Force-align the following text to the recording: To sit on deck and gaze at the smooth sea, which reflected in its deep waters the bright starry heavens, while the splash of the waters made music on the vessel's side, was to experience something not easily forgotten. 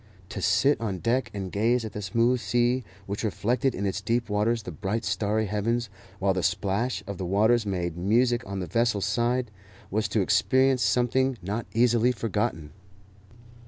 To 0.29 0.41
sit 0.41 0.81
on 0.81 0.97
deck 0.97 1.29
and 1.31 1.51
gaze 1.51 1.85
at 1.85 1.93
the 1.93 2.01
smooth 2.01 2.39
sea, 2.39 2.83
which 3.05 3.23
reflected 3.23 3.75
in 3.75 3.85
its 3.85 4.01
deep 4.01 4.31
waters 4.31 4.63
the 4.63 4.71
bright 4.71 5.05
starry 5.05 5.45
heavens, 5.45 5.91
while 6.17 6.33
the 6.33 6.41
splash 6.41 7.03
of 7.05 7.19
the 7.19 7.25
waters 7.27 7.67
made 7.67 7.95
music 7.95 8.41
on 8.47 8.61
the 8.61 8.65
vessel's 8.65 9.05
side, 9.05 9.51
was 9.91 10.07
to 10.07 10.21
experience 10.21 10.81
something 10.81 11.37
not 11.43 11.67
easily 11.75 12.11
forgotten. 12.11 12.71